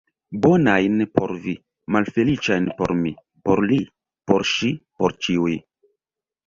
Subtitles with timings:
[0.43, 1.53] Bonajn por vi,
[1.97, 3.15] malfeliĉajn por mi,
[3.49, 3.81] por li,
[4.31, 5.57] por ŝi, por ĉiuj!